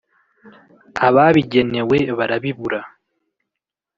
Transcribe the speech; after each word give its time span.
ababigenewe 1.07 1.97
barabibura 2.17 2.79